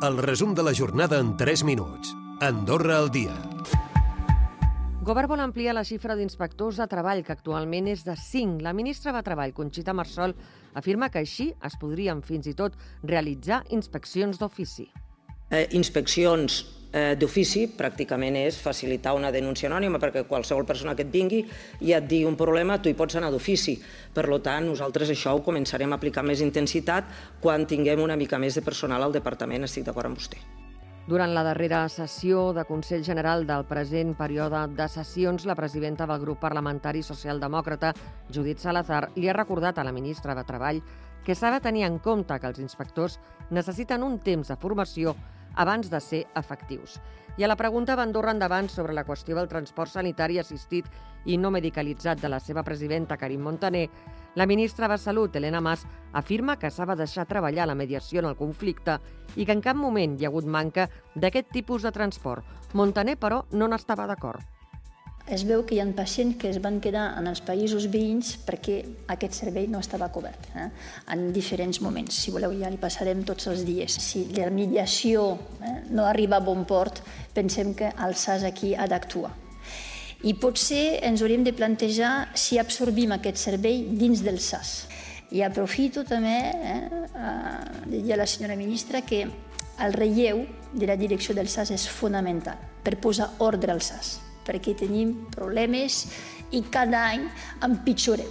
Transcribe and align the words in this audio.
El 0.00 0.16
resum 0.22 0.52
de 0.54 0.62
la 0.62 0.70
jornada 0.72 1.18
en 1.18 1.36
3 1.36 1.64
minuts. 1.64 2.12
Andorra 2.40 3.00
al 3.00 3.08
dia. 3.10 3.32
Govern 5.02 5.26
vol 5.32 5.40
ampliar 5.42 5.72
la 5.74 5.82
xifra 5.82 6.14
d'inspectors 6.14 6.78
de 6.78 6.86
treball, 6.86 7.24
que 7.26 7.34
actualment 7.34 7.88
és 7.90 8.04
de 8.06 8.14
5. 8.14 8.62
La 8.62 8.70
ministra 8.78 9.10
de 9.16 9.24
Treball, 9.26 9.56
Conxita 9.56 9.96
Marsol, 9.98 10.36
afirma 10.78 11.08
que 11.10 11.18
així 11.24 11.48
es 11.66 11.74
podrien 11.82 12.22
fins 12.22 12.46
i 12.46 12.54
tot 12.54 12.78
realitzar 13.02 13.64
inspeccions 13.74 14.38
d'ofici. 14.38 14.86
Eh, 15.50 15.66
inspeccions 15.74 16.60
d'ofici 16.92 17.66
pràcticament 17.76 18.38
és 18.40 18.56
facilitar 18.60 19.12
una 19.16 19.30
denúncia 19.30 19.68
anònima 19.68 20.00
perquè 20.00 20.24
qualsevol 20.24 20.64
persona 20.64 20.94
que 20.96 21.04
et 21.04 21.10
vingui 21.12 21.42
i 21.84 21.92
et 21.92 22.06
digui 22.08 22.24
un 22.24 22.36
problema, 22.36 22.78
tu 22.80 22.88
hi 22.88 22.96
pots 22.96 23.16
anar 23.16 23.30
d'ofici. 23.30 23.76
Per 24.14 24.24
tant, 24.40 24.66
nosaltres 24.66 25.10
això 25.10 25.34
ho 25.34 25.42
començarem 25.44 25.92
a 25.92 25.96
aplicar 25.96 26.24
més 26.24 26.40
intensitat 26.40 27.04
quan 27.40 27.66
tinguem 27.66 28.00
una 28.00 28.16
mica 28.16 28.38
més 28.38 28.54
de 28.54 28.62
personal 28.62 29.02
al 29.02 29.12
departament, 29.12 29.64
estic 29.64 29.84
d'acord 29.84 30.08
amb 30.08 30.16
vostè. 30.16 30.40
Durant 31.08 31.32
la 31.32 31.42
darrera 31.42 31.86
sessió 31.88 32.52
de 32.52 32.66
Consell 32.68 33.04
General 33.04 33.46
del 33.48 33.64
present 33.64 34.10
període 34.12 34.66
de 34.76 34.88
sessions, 34.92 35.46
la 35.48 35.56
presidenta 35.56 36.04
del 36.06 36.20
grup 36.20 36.40
parlamentari 36.40 37.00
socialdemòcrata, 37.02 37.94
Judit 38.28 38.60
Salazar, 38.60 39.08
li 39.16 39.28
ha 39.28 39.36
recordat 39.36 39.78
a 39.78 39.86
la 39.88 39.92
ministra 39.96 40.34
de 40.36 40.44
Treball 40.44 40.82
que 41.24 41.34
s'ha 41.34 41.50
de 41.50 41.62
tenir 41.64 41.86
en 41.86 41.96
compte 41.98 42.36
que 42.40 42.46
els 42.46 42.60
inspectors 42.60 43.18
necessiten 43.48 44.04
un 44.04 44.18
temps 44.20 44.52
de 44.52 44.56
formació 44.60 45.16
abans 45.58 45.90
de 45.90 46.00
ser 46.00 46.22
efectius. 46.38 46.96
I 47.38 47.44
a 47.44 47.50
la 47.50 47.58
pregunta 47.58 47.94
d'Andorra 47.98 48.32
endavant 48.34 48.70
sobre 48.70 48.94
la 48.94 49.04
qüestió 49.06 49.36
del 49.36 49.50
transport 49.50 49.92
sanitari 49.92 50.38
assistit 50.38 50.88
i 51.26 51.36
no 51.36 51.52
medicalitzat 51.54 52.22
de 52.22 52.30
la 52.32 52.40
seva 52.40 52.64
presidenta, 52.66 53.18
Karim 53.18 53.42
Montaner, 53.42 53.88
la 54.34 54.46
ministra 54.46 54.88
de 54.88 54.98
Salut, 54.98 55.36
Helena 55.36 55.60
Mas, 55.60 55.84
afirma 56.12 56.58
que 56.58 56.70
s'ha 56.70 56.86
de 56.86 56.98
deixar 57.02 57.26
treballar 57.26 57.66
la 57.66 57.78
mediació 57.78 58.22
en 58.22 58.30
el 58.30 58.38
conflicte 58.38 58.98
i 59.36 59.46
que 59.46 59.54
en 59.54 59.62
cap 59.62 59.76
moment 59.76 60.18
hi 60.18 60.26
ha 60.26 60.32
hagut 60.32 60.46
manca 60.46 60.88
d'aquest 61.14 61.50
tipus 61.52 61.82
de 61.82 61.92
transport. 61.92 62.46
Montaner, 62.74 63.18
però, 63.18 63.44
no 63.52 63.68
n'estava 63.68 64.06
d'acord 64.06 64.57
es 65.28 65.44
veu 65.44 65.64
que 65.66 65.76
hi 65.76 65.80
ha 65.82 65.86
pacients 65.92 66.38
que 66.40 66.48
es 66.48 66.58
van 66.64 66.78
quedar 66.80 67.12
en 67.18 67.28
els 67.28 67.42
països 67.44 67.88
veïns 67.92 68.34
perquè 68.46 68.78
aquest 69.12 69.36
servei 69.36 69.66
no 69.68 69.80
estava 69.82 70.08
cobert 70.12 70.48
eh? 70.56 70.68
en 71.12 71.28
diferents 71.34 71.80
moments. 71.84 72.16
Si 72.16 72.32
voleu 72.32 72.54
ja 72.56 72.70
li 72.72 72.80
passarem 72.80 73.20
tots 73.28 73.50
els 73.52 73.64
dies. 73.68 73.92
Si 74.00 74.24
la 74.36 74.48
mediació 74.54 75.26
eh, 75.60 75.74
no 75.92 76.06
arriba 76.08 76.38
a 76.38 76.44
bon 76.44 76.64
port, 76.68 77.02
pensem 77.34 77.74
que 77.76 77.92
el 77.92 78.16
SAS 78.16 78.46
aquí 78.48 78.74
ha 78.74 78.88
d'actuar. 78.88 79.34
I 80.24 80.32
potser 80.40 80.98
ens 81.06 81.22
hauríem 81.22 81.44
de 81.46 81.54
plantejar 81.54 82.30
si 82.34 82.58
absorbim 82.58 83.12
aquest 83.14 83.38
servei 83.38 83.84
dins 84.00 84.24
del 84.24 84.40
SAS. 84.42 84.88
I 85.30 85.44
aprofito 85.44 86.06
també 86.08 86.38
eh, 86.48 86.78
de 87.84 88.00
dir 88.00 88.16
a 88.16 88.22
la 88.22 88.26
senyora 88.26 88.56
ministra 88.56 89.04
que 89.04 89.26
el 89.28 89.92
relleu 89.92 90.46
de 90.72 90.88
la 90.88 90.96
direcció 90.96 91.36
del 91.36 91.52
SAS 91.52 91.74
és 91.76 91.84
fonamental 91.86 92.58
per 92.82 92.96
posar 92.96 93.34
ordre 93.44 93.70
al 93.74 93.84
SAS 93.84 94.16
perquè 94.48 94.74
tenim 94.78 95.14
problemes 95.34 96.06
i 96.50 96.64
cada 96.72 97.04
any 97.12 97.28
empitjorem. 97.62 98.30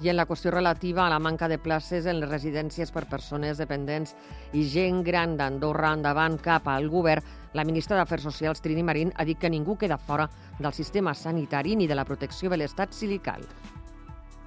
I 0.00 0.08
en 0.08 0.16
la 0.16 0.24
qüestió 0.24 0.48
relativa 0.54 1.04
a 1.04 1.10
la 1.12 1.18
manca 1.20 1.48
de 1.48 1.58
places 1.60 2.06
en 2.08 2.22
les 2.22 2.30
residències 2.30 2.88
per 2.94 3.04
persones 3.10 3.58
dependents 3.60 4.14
i 4.56 4.62
gent 4.64 5.02
gran 5.04 5.34
d'Andorra 5.36 5.90
endavant 5.92 6.38
cap 6.40 6.70
al 6.72 6.88
govern, 6.88 7.26
la 7.52 7.66
ministra 7.68 7.98
d'Afers 7.98 8.24
Socials, 8.30 8.62
Trini 8.64 8.86
Marín, 8.86 9.12
ha 9.16 9.26
dit 9.28 9.36
que 9.36 9.50
ningú 9.50 9.76
queda 9.76 9.98
fora 9.98 10.30
del 10.58 10.72
sistema 10.72 11.12
sanitari 11.12 11.76
ni 11.76 11.90
de 11.90 11.98
la 11.98 12.06
protecció 12.08 12.48
de 12.48 12.62
l'estat 12.62 12.96
silical. 12.96 13.44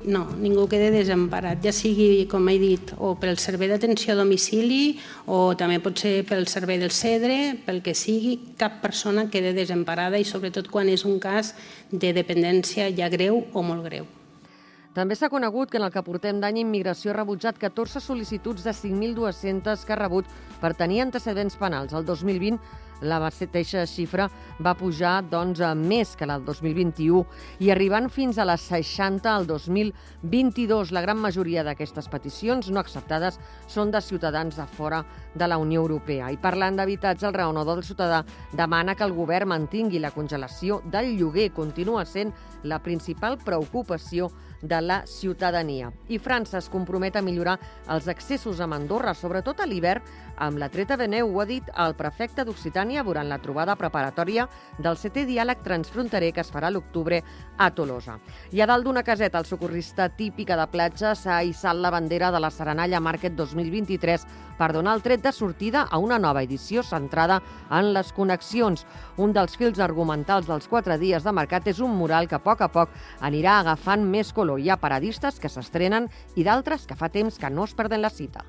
No, 0.04 0.26
ningú 0.36 0.66
quede 0.68 0.90
desemparat, 0.92 1.62
ja 1.64 1.72
sigui, 1.72 2.26
com 2.28 2.50
he 2.52 2.58
dit, 2.60 2.90
o 3.00 3.14
pel 3.16 3.38
servei 3.40 3.70
d'atenció 3.72 4.12
a 4.12 4.18
domicili 4.20 4.98
o 5.32 5.54
també 5.56 5.78
pot 5.80 6.02
ser 6.02 6.26
pel 6.28 6.44
servei 6.52 6.82
del 6.82 6.92
CEDRE, 6.92 7.62
pel 7.64 7.80
que 7.86 7.94
sigui, 7.96 8.36
cap 8.60 8.82
persona 8.84 9.30
quede 9.32 9.54
desemparada 9.56 10.20
i 10.20 10.28
sobretot 10.28 10.68
quan 10.68 10.92
és 10.92 11.06
un 11.08 11.22
cas 11.24 11.54
de 11.92 12.12
dependència 12.12 12.92
ja 12.92 13.08
greu 13.08 13.46
o 13.54 13.64
molt 13.64 13.88
greu. 13.88 14.10
També 14.94 15.16
s'ha 15.18 15.26
conegut 15.26 15.72
que 15.74 15.80
en 15.80 15.88
el 15.88 15.92
que 15.94 16.04
portem 16.06 16.38
d'any 16.38 16.60
Immigració 16.62 17.10
ha 17.10 17.16
rebutjat 17.18 17.58
14 17.58 17.98
sol·licituds 17.98 18.62
de 18.62 18.74
5.200 18.78 19.86
que 19.88 19.94
ha 19.96 19.98
rebut 19.98 20.28
per 20.62 20.76
tenir 20.78 21.02
antecedents 21.02 21.58
penals. 21.58 21.96
El 21.98 22.06
2020 22.06 22.60
la 23.02 23.18
mateixa 23.20 23.88
xifra 23.90 24.30
va 24.64 24.76
pujar 24.78 25.16
doncs, 25.32 25.64
a 25.66 25.74
més 25.76 26.14
que 26.16 26.28
la 26.30 26.38
del 26.38 26.46
2021 26.46 27.24
i 27.66 27.72
arribant 27.74 28.06
fins 28.14 28.38
a 28.38 28.46
les 28.46 28.68
60 28.70 29.34
al 29.34 29.48
2022. 29.50 30.94
La 30.94 31.02
gran 31.02 31.18
majoria 31.18 31.66
d'aquestes 31.66 32.08
peticions 32.14 32.70
no 32.70 32.80
acceptades 32.80 33.42
són 33.68 33.92
de 33.92 34.00
ciutadans 34.02 34.62
de 34.62 34.68
fora 34.78 35.02
de 35.34 35.50
la 35.50 35.58
Unió 35.58 35.82
Europea. 35.82 36.30
I 36.30 36.38
parlant 36.38 36.78
d'habitatge, 36.78 37.26
el 37.28 37.34
raonador 37.34 37.82
del 37.82 37.90
ciutadà 37.90 38.22
demana 38.54 38.94
que 38.96 39.10
el 39.10 39.18
govern 39.18 39.50
mantingui 39.52 40.00
la 40.00 40.14
congelació 40.14 40.84
del 40.86 41.16
lloguer. 41.18 41.50
Continua 41.52 42.06
sent 42.06 42.32
la 42.64 42.80
principal 42.80 43.42
preocupació 43.42 44.30
de 44.64 44.82
la 44.82 45.04
ciutadania. 45.06 45.92
I 46.08 46.18
França 46.18 46.58
es 46.58 46.70
compromet 46.72 47.20
a 47.20 47.22
millorar 47.22 47.60
els 47.92 48.08
accessos 48.08 48.62
a 48.64 48.68
Andorra, 48.72 49.14
sobretot 49.14 49.60
a 49.60 49.68
l'hivern, 49.68 50.02
amb 50.38 50.58
la 50.58 50.70
treta 50.70 50.98
de 50.98 51.06
neu, 51.08 51.30
ho 51.30 51.42
ha 51.44 51.46
dit 51.46 51.68
el 51.78 51.94
prefecte 51.94 52.42
d'Occitània 52.48 53.04
durant 53.06 53.28
la 53.30 53.38
trobada 53.44 53.76
preparatòria 53.78 54.48
del 54.80 54.98
setè 54.98 55.28
diàleg 55.30 55.62
transfronterer 55.62 56.32
que 56.34 56.42
es 56.42 56.50
farà 56.50 56.72
l'octubre 56.72 57.20
a 57.58 57.70
Tolosa. 57.76 58.18
I 58.52 58.64
a 58.64 58.68
dalt 58.70 58.88
d'una 58.88 59.04
caseta, 59.04 59.38
el 59.38 59.46
socorrista 59.46 60.10
típica 60.10 60.58
de 60.58 60.66
platja 60.72 61.14
s'ha 61.14 61.44
hissat 61.44 61.78
la 61.78 61.92
bandera 61.94 62.32
de 62.32 62.42
la 62.42 62.50
Serenalla 62.50 63.04
Market 63.04 63.36
2023 63.38 64.26
per 64.58 64.72
donar 64.74 64.96
el 64.96 65.04
tret 65.04 65.22
de 65.24 65.32
sortida 65.32 65.84
a 65.90 65.98
una 65.98 66.20
nova 66.20 66.44
edició 66.44 66.84
centrada 66.84 67.42
en 67.70 67.92
les 67.94 68.12
connexions. 68.14 68.86
Un 69.18 69.34
dels 69.34 69.58
fils 69.58 69.80
argumentals 69.80 70.48
dels 70.48 70.68
quatre 70.70 70.98
dies 70.98 71.24
de 71.24 71.34
mercat 71.34 71.68
és 71.68 71.82
un 71.84 71.94
mural 71.98 72.30
que 72.30 72.38
a 72.38 72.44
poc 72.44 72.62
a 72.62 72.70
poc 72.74 72.94
anirà 73.22 73.60
agafant 73.60 74.06
més 74.06 74.34
color 74.34 74.53
però 74.54 74.62
hi 74.62 74.70
ha 74.70 74.78
paradistes 74.78 75.40
que 75.40 75.50
s'estrenen 75.50 76.10
i 76.36 76.44
d'altres 76.46 76.86
que 76.86 76.96
fa 76.96 77.10
temps 77.10 77.40
que 77.40 77.50
no 77.50 77.66
es 77.66 77.74
perden 77.74 78.02
la 78.02 78.12
cita. 78.14 78.44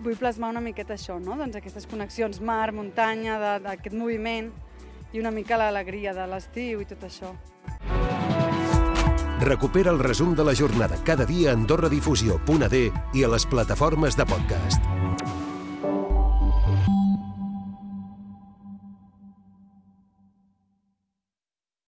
Vull 0.00 0.16
plasmar 0.16 0.50
una 0.52 0.60
miqueta 0.60 0.94
això, 0.94 1.18
no? 1.18 1.36
doncs 1.36 1.56
aquestes 1.56 1.86
connexions 1.88 2.40
mar, 2.40 2.72
muntanya, 2.72 3.38
d'aquest 3.64 3.96
moviment 3.96 4.52
i 5.12 5.20
una 5.20 5.32
mica 5.32 5.56
l'alegria 5.56 6.12
de 6.14 6.28
l'estiu 6.28 6.82
i 6.82 6.86
tot 6.86 7.08
això. 7.08 7.32
Recupera 9.40 9.90
el 9.90 10.02
resum 10.02 10.34
de 10.34 10.44
la 10.44 10.54
jornada 10.54 10.98
cada 11.04 11.24
dia 11.24 11.50
a 11.50 11.56
AndorraDifusió.d 11.56 12.84
i 13.14 13.24
a 13.24 13.34
les 13.34 13.46
plataformes 13.46 14.18
de 14.18 14.26
podcast. 14.26 14.97